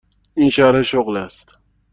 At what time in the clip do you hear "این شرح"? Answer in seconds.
0.35-0.81